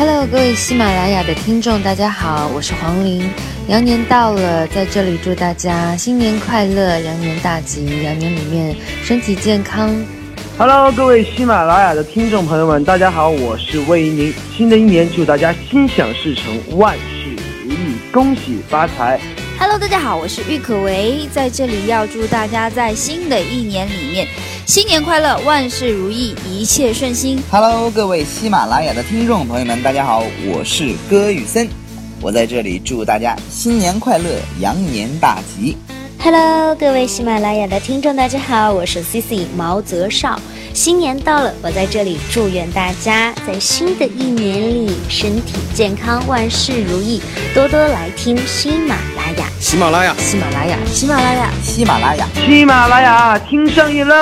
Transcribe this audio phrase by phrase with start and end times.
[0.00, 3.30] Hello，各位喜马拉雅的听众，大家好，我是黄玲。
[3.68, 8.74] 羊年到了，在这里祝大家新年快乐，羊年大吉，羊年里面
[9.04, 9.94] 身体健康。
[10.56, 14.32] Hello，各位喜马拉雅的听众朋友们，大家好，我是魏一宁。
[14.56, 17.36] 新的一年，祝大家心想事成，万事
[17.66, 17.76] 如意，
[18.10, 19.20] 恭喜发财。
[19.58, 24.26] Hello，大家好，我是郁可唯，在这里要祝大家在新的一年里面
[24.70, 27.42] 新年快乐，万事如意，一切顺心。
[27.50, 31.68] Hello，各位喜马拉雅的听众朋友们，大家好，我是歌雨森，
[32.20, 34.30] 我在这里祝大家新年快乐，
[34.60, 35.76] 羊年大吉。
[36.20, 40.40] Hello，各位喜马拉雅的听众，大家好，我是 CC 毛泽少。
[40.72, 47.20] 新年到了，我在这里祝愿大家在新的一年里身体健康，万事如意，
[47.52, 49.19] 多多来听喜马拉雅，
[49.60, 54.16] 喜马拉雅，喜马拉雅，喜马拉雅，喜马拉雅，喜马拉雅，听上瘾喽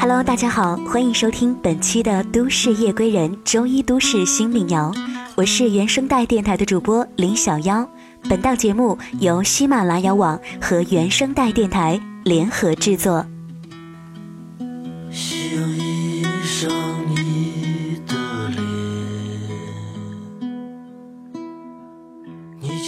[0.00, 4.92] ！Hello，大家好，欢迎收听本期的《都市夜归人》周一都市新民谣，
[5.36, 7.88] 我是原声带电台的主播林小妖。
[8.28, 13.26] 本档节目由喜马拉雅网和原声带电台联合制作。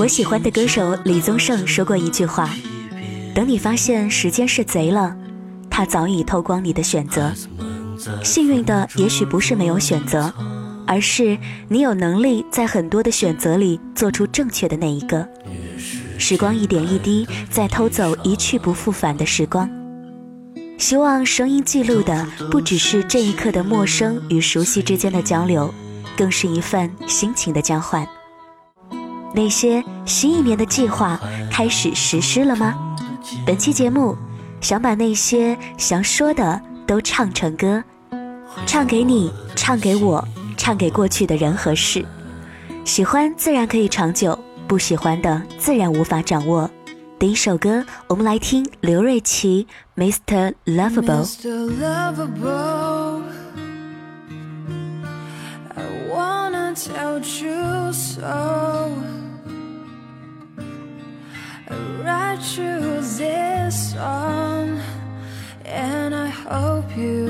[0.00, 2.48] 我喜欢的歌手李宗盛说过一句话
[3.34, 5.16] ：“等你发现时间是贼了。”
[5.70, 7.32] 他早已偷光你的选择，
[8.24, 10.32] 幸运的也许不是没有选择，
[10.88, 15.28] 而是你有能力在很多的选择里做出正确的那一个。
[16.18, 19.70] 时光一点一滴在偷走一去不复返的时光，
[20.78, 25.72] 希望声音记录的不只是这一刻的陌生与熟悉之间的交流，
[26.16, 28.08] 更是一份心情的交换。
[29.34, 32.74] 那些新一年的计划开始实施了吗？
[33.46, 34.16] 本期节目。
[34.60, 37.80] 想把那些想说的都唱成歌，
[38.66, 40.26] 唱给你，唱给我，
[40.58, 42.04] 唱给过去的人和事。
[42.84, 46.70] 喜欢自然可以长久，不喜欢的自然无法掌握。
[47.18, 49.66] 第一首歌，我们来听刘瑞琦
[50.28, 50.52] 《Mr.
[50.66, 51.24] Lovable》。
[65.70, 67.27] and I hope you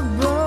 [0.00, 0.39] above.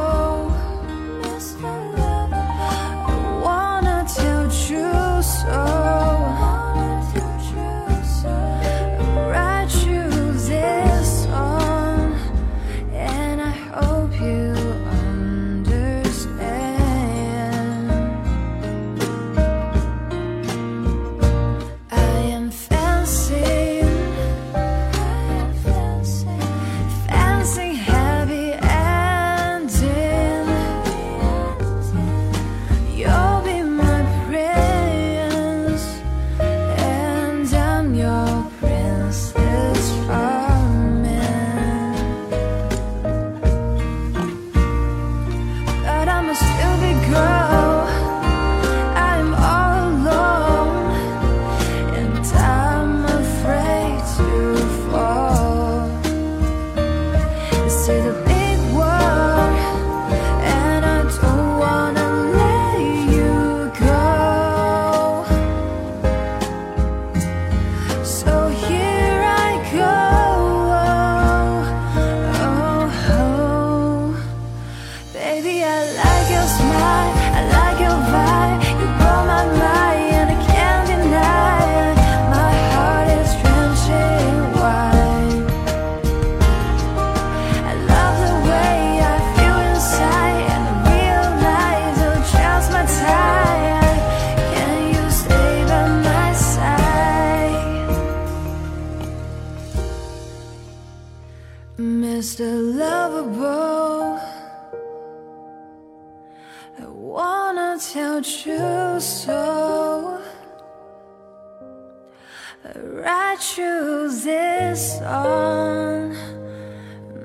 [112.62, 112.72] I
[113.02, 116.16] write you this song,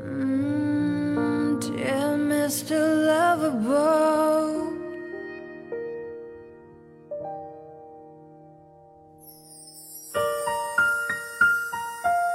[0.09, 2.79] Mm, dear Mr.
[3.07, 4.69] Lovable.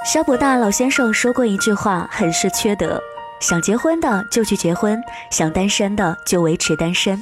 [0.06, 3.02] 萧伯大老先生说过一句话，很是缺德：
[3.40, 5.02] 想结婚的就去结婚，
[5.32, 7.20] 想单身的就维持单身，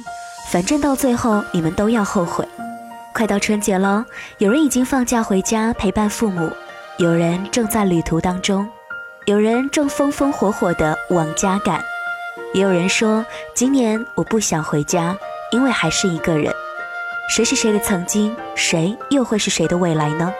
[0.50, 2.46] 反正到最后你们都要后悔。
[3.22, 4.04] 快到春节了，
[4.38, 6.50] 有人已经放假回家陪伴父母，
[6.96, 8.68] 有人正在旅途当中，
[9.26, 11.80] 有人正风风火火的往家赶，
[12.52, 13.24] 也有人说
[13.54, 15.16] 今年我不想回家，
[15.52, 16.52] 因为还是一个人。
[17.30, 20.34] 谁是谁的曾经，谁又会是谁的未来呢？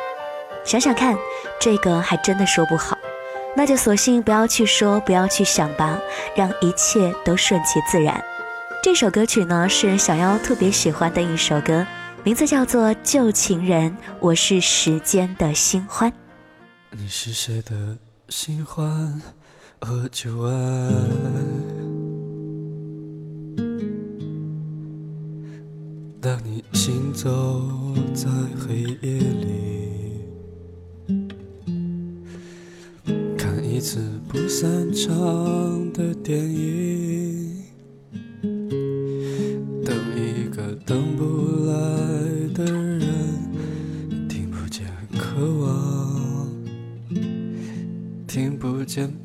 [0.64, 1.16] 想想看，
[1.60, 2.98] 这个还真的说不好，
[3.54, 6.00] 那就索性不要去说，不要去想吧，
[6.34, 8.20] 让一切都顺其自然。
[8.82, 11.86] 这首歌曲呢是小妖特别喜欢的一首歌，
[12.24, 13.90] 名字叫做《旧情人》，
[14.20, 16.12] 我是时间的新欢。
[16.92, 17.98] 你是谁的
[18.28, 19.20] 新欢
[19.80, 20.52] 和旧爱？
[26.20, 27.68] 当你行走
[28.14, 30.24] 在黑夜里，
[33.36, 33.98] 看一次
[34.28, 37.64] 不散场的电影，
[39.84, 41.31] 等一个等不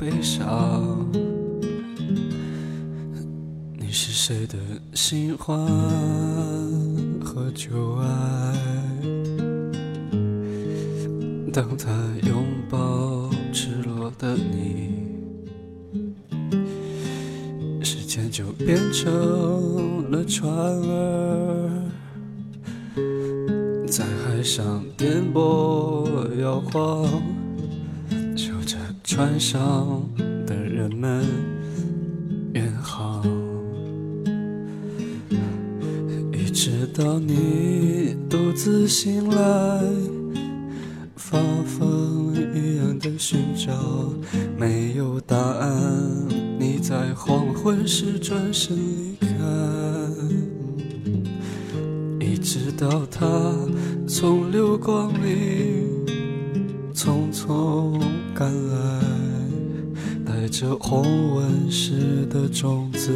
[0.10, 1.06] 悲伤。
[3.78, 4.58] 你是谁的
[4.94, 5.58] 新欢
[7.22, 8.56] 和旧爱？
[11.52, 11.92] 当他
[12.26, 14.94] 拥抱赤裸的你，
[17.84, 21.70] 时间就变成了船儿，
[23.86, 27.06] 在海上颠簸摇晃，
[29.08, 30.06] 船上
[30.46, 31.26] 的人们
[32.54, 33.24] 远航。
[36.34, 39.82] 一直到你独自醒来，
[41.16, 43.72] 发疯一样的寻找，
[44.60, 45.72] 没有答案。
[46.60, 49.28] 你在黄昏时转身离开，
[52.20, 53.26] 一直到他
[54.06, 55.86] 从流光里
[56.94, 58.02] 匆匆
[58.34, 58.87] 赶来，
[60.48, 63.12] 带着红纹石的种子。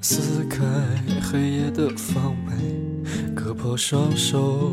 [0.00, 0.66] 撕开
[1.22, 2.52] 黑夜的防备，
[3.36, 4.72] 割破双手，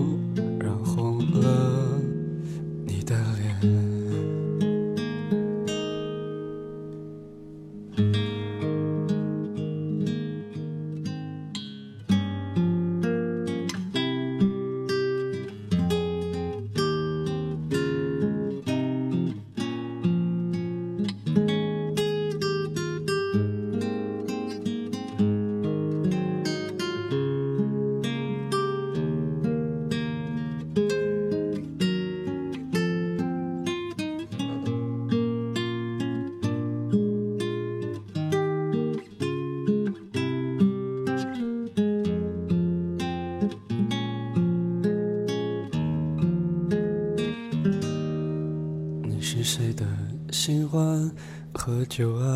[51.98, 52.28] 就爱？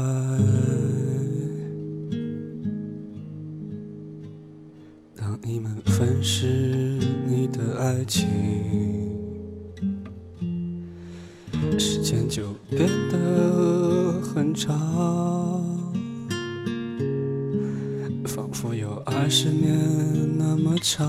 [5.16, 8.28] 当你们分饰你的爱情，
[11.78, 14.74] 时间就变得很长，
[18.26, 19.78] 仿佛有二十年
[20.40, 21.08] 那么长，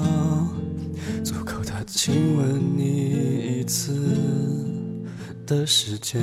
[1.25, 3.95] 足够他亲吻你一次。
[5.45, 6.23] 的时间，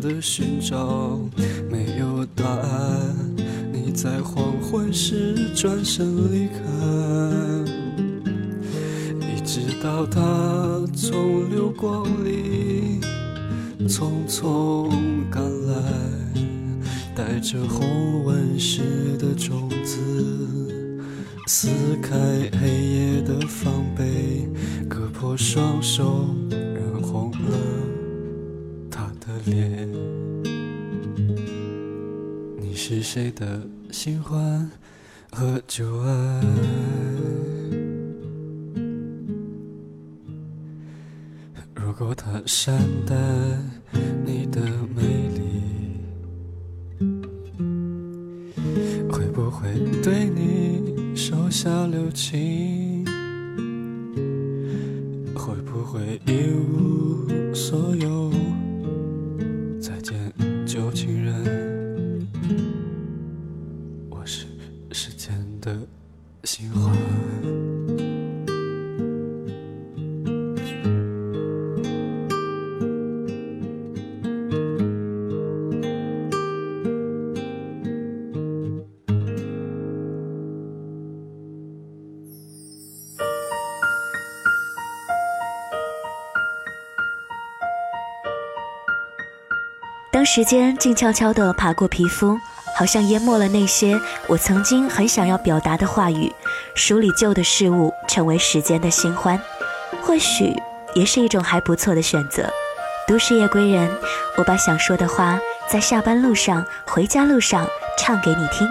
[0.00, 1.20] 的寻找，
[1.70, 3.14] 没有答案。
[3.72, 6.58] 你在黄昏时转身离开，
[9.20, 10.20] 一直到他
[10.94, 13.00] 从流光里
[13.86, 14.90] 匆匆
[15.30, 15.74] 赶来，
[17.14, 20.00] 带着红纹石的种子，
[21.46, 21.68] 撕
[22.02, 22.16] 开
[22.60, 24.48] 黑夜的防备，
[24.88, 27.58] 割破双手，染红了
[28.90, 29.83] 他的脸。
[33.14, 34.68] 谁的新欢
[35.30, 36.40] 和旧爱？
[41.76, 43.14] 如果他善待
[44.26, 44.60] 你的
[44.96, 45.62] 美丽，
[49.08, 53.04] 会不会对你手下留情？
[55.36, 56.50] 会不会一
[90.14, 92.38] 当时间静悄悄地爬过皮肤，
[92.78, 96.32] 好像淹没了那些我曾经很想要表达的话语，
[96.76, 99.36] 梳理旧的事物，成为时间的新欢，
[100.00, 100.54] 或许
[100.94, 102.48] 也是一种还不错的选择。
[103.08, 103.90] 都市夜归人，
[104.38, 107.66] 我把想说的话在下班路上、回家路上
[107.98, 108.70] 唱给你听。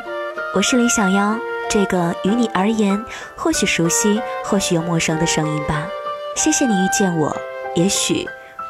[0.55, 1.37] 我是李小妖，
[1.69, 3.03] 这个于你而言
[3.35, 5.85] 或许熟悉，或许又陌生的声音吧。
[6.37, 7.35] 谢谢你遇见我，
[7.75, 8.25] 也许。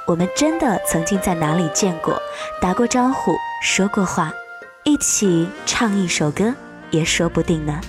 [0.06, 2.22] 我们真的曾经在哪里见过，
[2.62, 4.34] 打过招呼，说过话，
[4.84, 6.54] 一起唱一首歌，
[6.92, 7.80] 也说不定呢。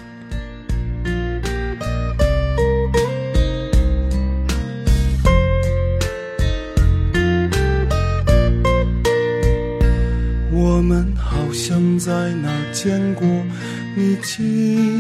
[10.53, 13.27] 我们好像在哪见过，
[13.97, 14.94] 你记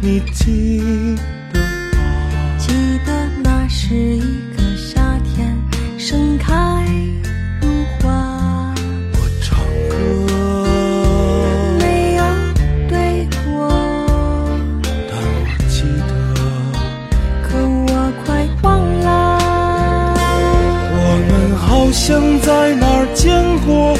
[0.00, 1.16] 你记
[1.52, 1.66] 得吗？
[2.56, 2.72] 记
[3.04, 4.20] 得那是一
[4.56, 5.56] 个夏天，
[5.98, 6.54] 盛开
[7.60, 7.68] 如
[8.00, 8.72] 花，
[9.12, 9.96] 我唱歌，
[11.80, 12.22] 没有
[12.88, 13.58] 对我，
[15.10, 16.10] 但我记得，
[17.42, 17.90] 可我
[18.24, 18.66] 快忘
[19.00, 19.06] 了。
[20.94, 23.34] 我们好像在哪儿见
[23.66, 23.97] 过，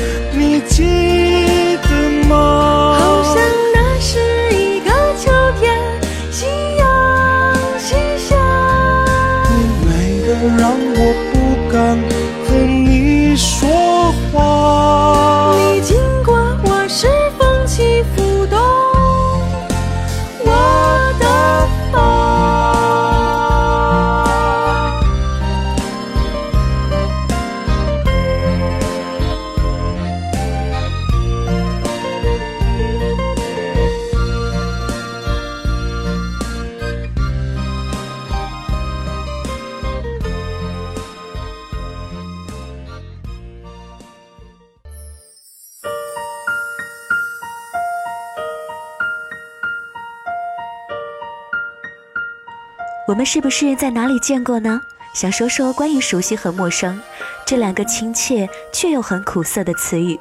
[53.09, 54.83] 我们是不是在哪里见过呢？
[55.15, 57.01] 想说说关于熟悉和陌生
[57.47, 60.21] 这两个亲切却又很苦涩的词语。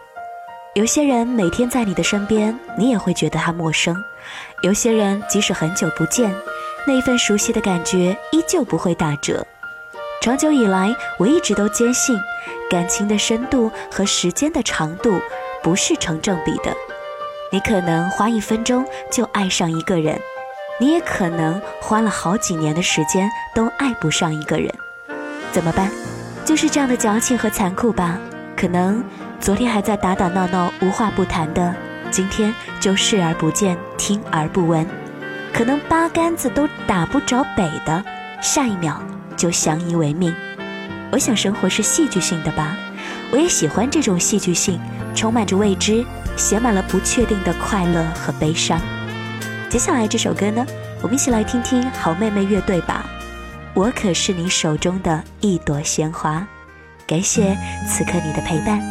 [0.74, 3.94] 有些人每天在你的身边，你也会觉得他陌生；
[4.62, 6.34] 有些人即使很久不见，
[6.88, 9.46] 那一份熟悉的感觉依旧不会打折。
[10.22, 12.18] 长久以来，我一直都坚信，
[12.70, 15.20] 感情的深度和时间的长度
[15.62, 16.74] 不是成正比的。
[17.52, 20.18] 你可能花一分钟就爱上一个人。
[20.80, 24.72] 你也可能花了好几年的时间都爱不上一个人，
[25.52, 25.90] 怎么办？
[26.46, 28.18] 就是这样的矫情和残酷吧。
[28.56, 29.04] 可能
[29.40, 31.76] 昨天还在打打闹闹、无话不谈的，
[32.12, 34.88] 今天就视而不见、听而不闻。
[35.52, 38.04] 可能八竿子都打不着北的，
[38.40, 39.02] 下一秒
[39.36, 40.34] 就相依为命。
[41.12, 42.76] 我想生活是戏剧性的吧，
[43.32, 44.80] 我也喜欢这种戏剧性，
[45.16, 46.06] 充满着未知，
[46.36, 48.80] 写满了不确定的快乐和悲伤。
[49.70, 50.66] 接下来这首歌呢，
[51.02, 53.06] 我们一起来听听好妹妹乐队吧。
[53.74, 56.48] 我可是你手中的一朵鲜花，
[57.06, 57.56] 感谢
[57.88, 58.82] 此刻你的陪伴。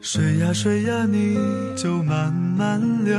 [0.00, 1.36] 水呀水呀，你
[1.76, 3.18] 就慢慢流，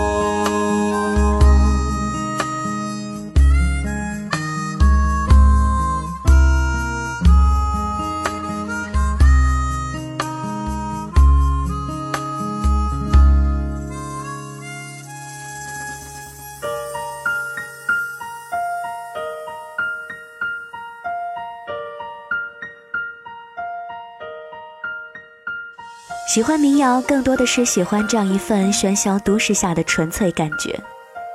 [26.33, 30.79] 喜欢民谣，更多的是喜欢这样一份喧嚣都市下的纯粹感觉。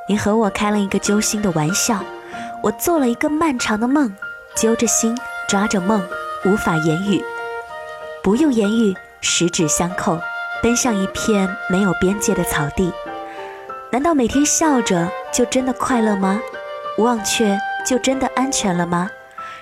[0.09, 2.03] 你和我开了一个揪心的玩笑，
[2.63, 4.11] 我做了一个漫长的梦，
[4.57, 5.15] 揪着心，
[5.51, 6.03] 抓着梦，
[6.47, 7.23] 无法言语，
[8.23, 10.19] 不用言语，十指相扣，
[10.63, 12.91] 奔向一片没有边界的草地。
[13.93, 16.41] 难道每天笑着就真的快乐吗？
[16.97, 19.11] 忘却就真的安全了吗？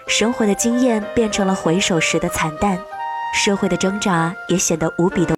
[0.07, 2.79] 生活的经验变成了回首时的惨淡。
[3.35, 5.33] 社会的挣扎也显得无比的。